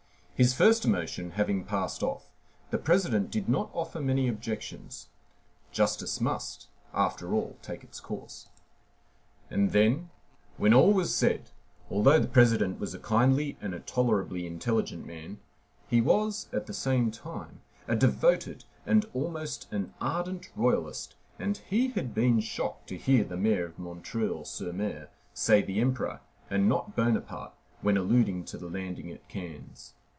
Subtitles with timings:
[0.41, 2.31] His first emotion having passed off,
[2.71, 5.09] the President did not offer many objections.
[5.71, 8.47] Justice must, after all, take its course.
[9.51, 10.09] And then,
[10.57, 11.51] when all was said,
[11.91, 15.37] although the President was a kindly and a tolerably intelligent man,
[15.87, 21.89] he was, at the same time, a devoted and almost an ardent royalist, and he
[21.89, 24.03] had been shocked to hear the Mayor of M.
[24.43, 25.07] sur M.
[25.35, 29.93] say the Emperor, and not Bonaparte, when alluding to the landing at Cannes.